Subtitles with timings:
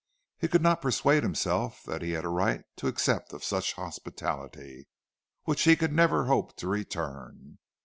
[0.39, 4.87] He could not persuade himself that he had a right to accept of such hospitality,
[5.43, 7.59] which he could never hope to return.